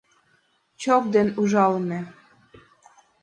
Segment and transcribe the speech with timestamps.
[0.81, 1.99] Чок ден ужалыме.